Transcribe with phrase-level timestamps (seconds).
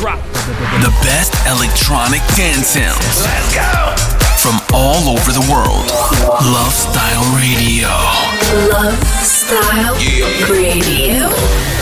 [0.00, 2.98] The best electronic dance sounds.
[3.20, 3.94] Let's go!
[4.38, 5.86] From all over the world.
[6.40, 7.88] Love Style Radio.
[8.72, 10.48] Love Style yeah.
[10.50, 11.81] Radio.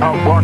[0.00, 0.37] a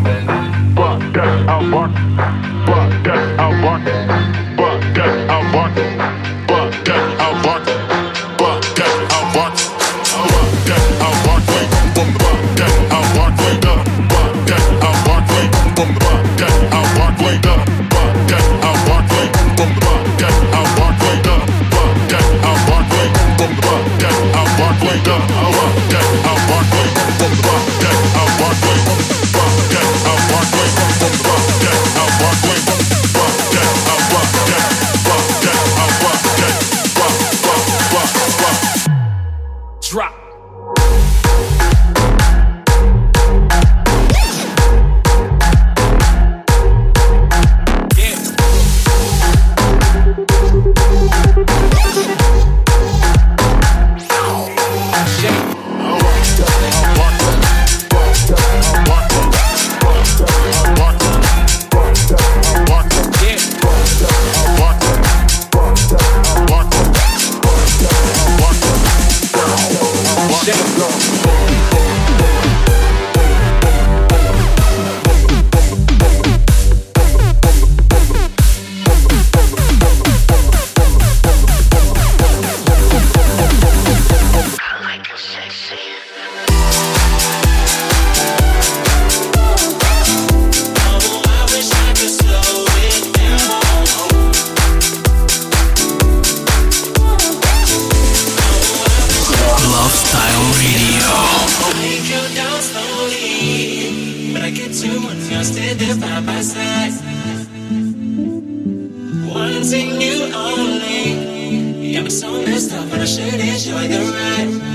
[109.65, 111.93] sing you only.
[111.93, 114.74] Yeah, I'm so messed up, but I should enjoy the ride.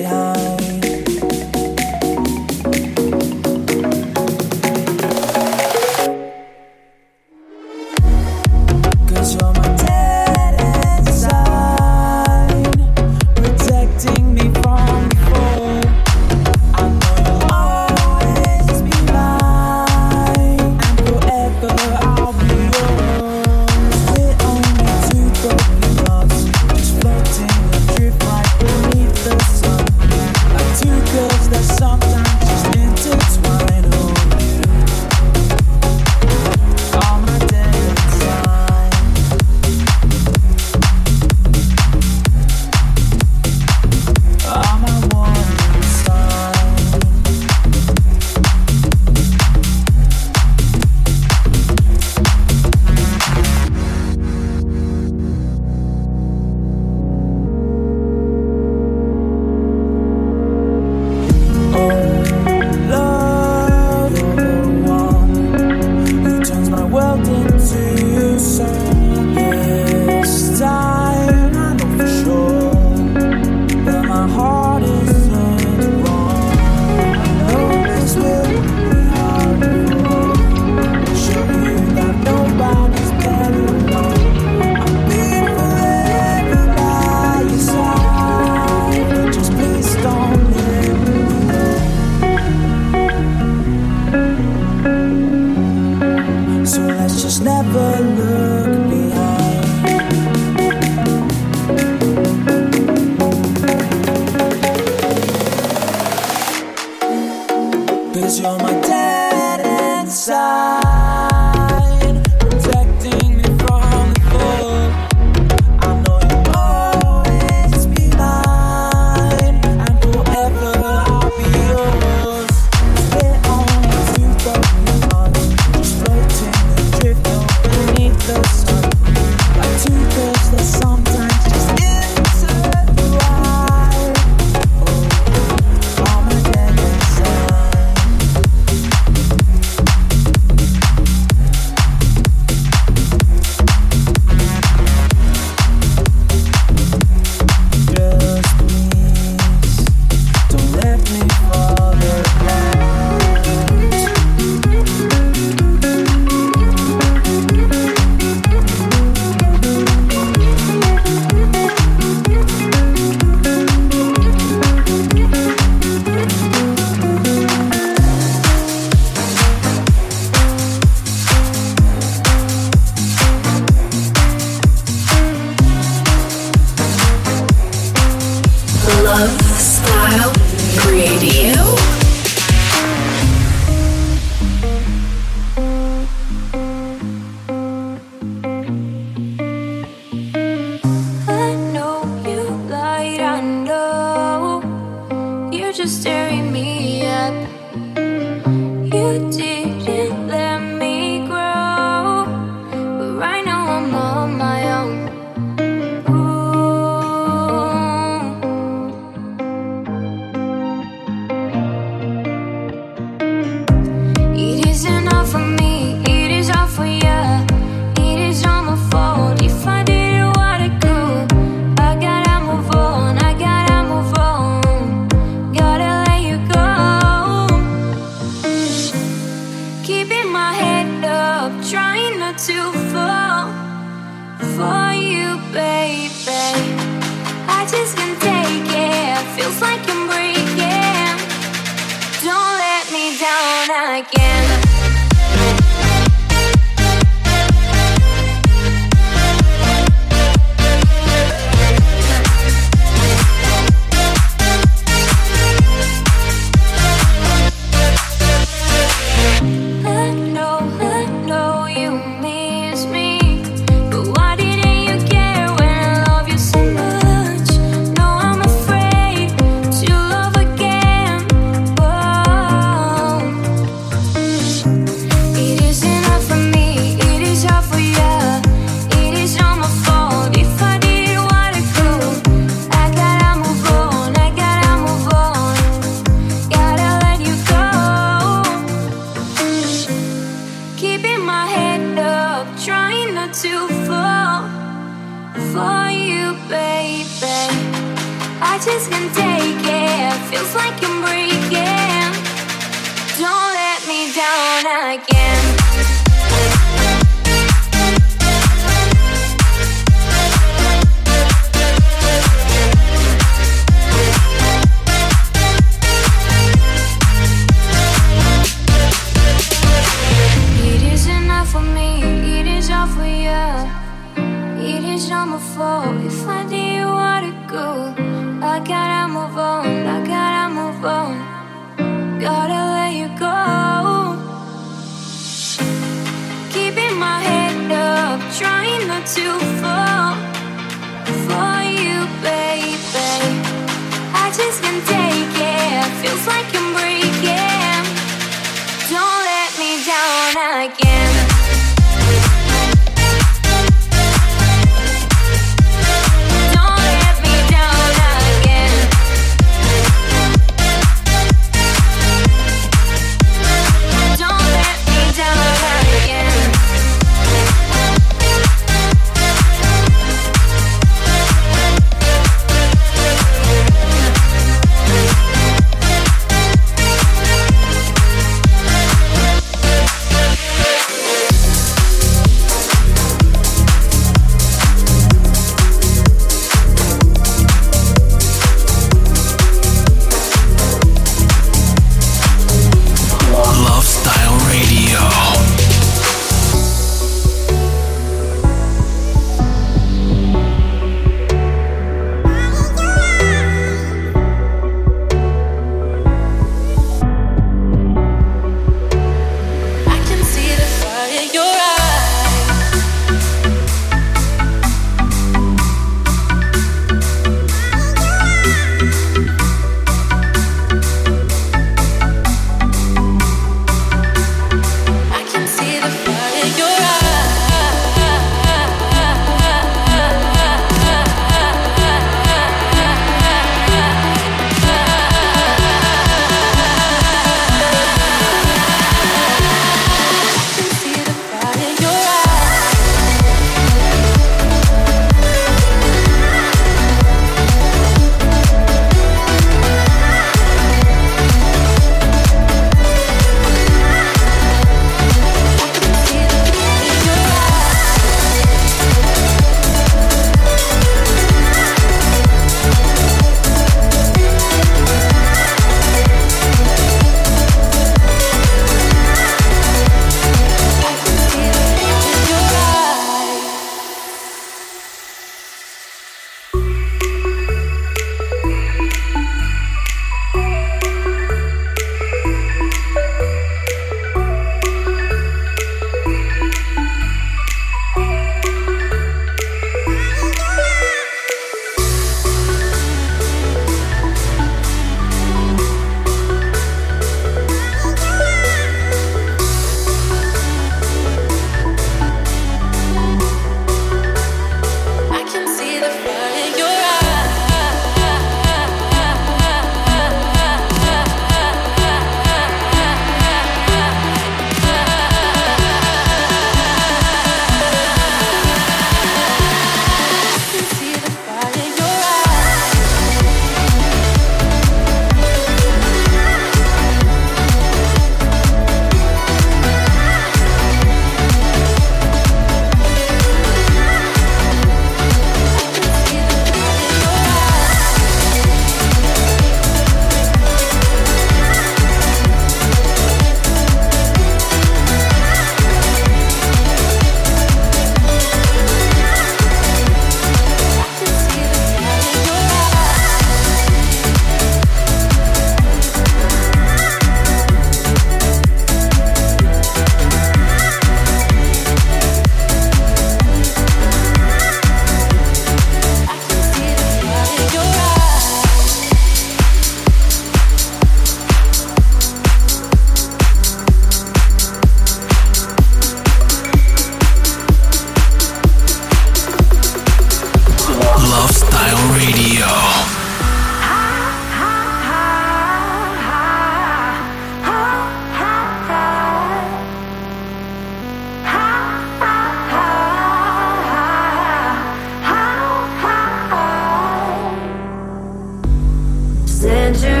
[599.41, 600.00] Danger.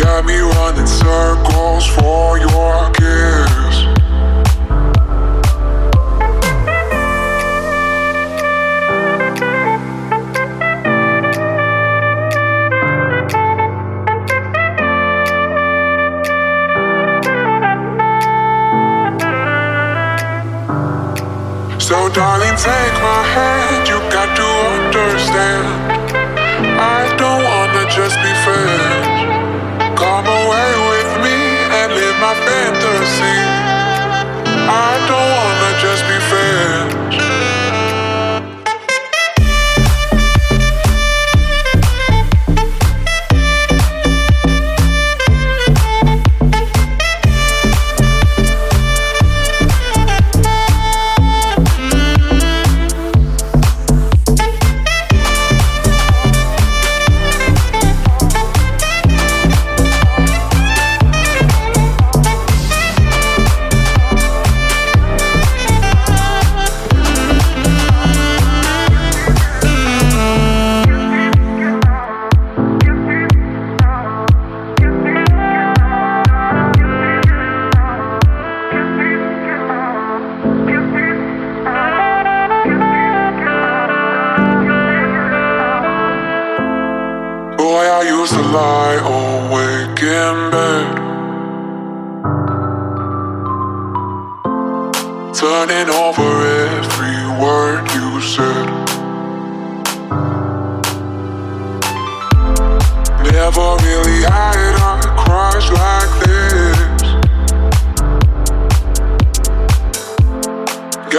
[0.00, 3.76] Got me running circles for your kiss.
[21.78, 26.00] So darling, take my hand, you got to understand.
[26.80, 28.19] I don't wanna just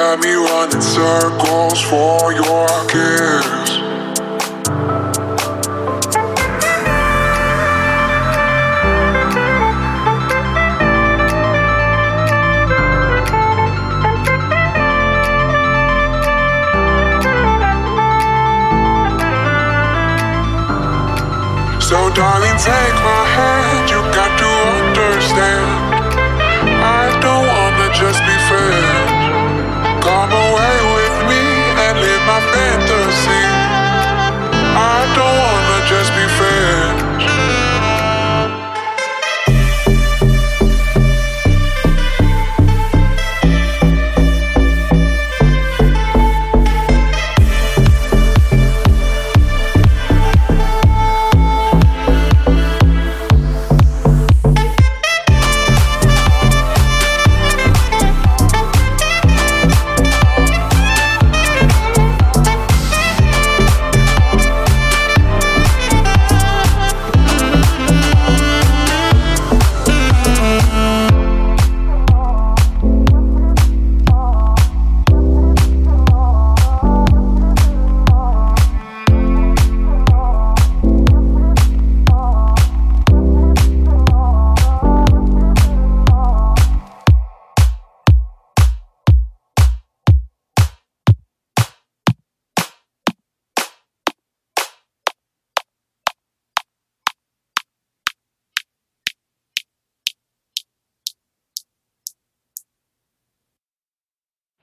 [0.01, 3.69] got me running circles for your kiss.
[21.87, 23.70] So darling, take my hand